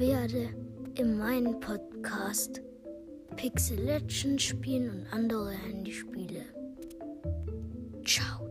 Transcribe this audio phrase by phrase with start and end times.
[0.00, 0.48] werde
[0.94, 2.62] in meinem Podcast
[3.36, 6.42] Pixel Legends spielen und andere Handyspiele.
[8.06, 8.49] Ciao.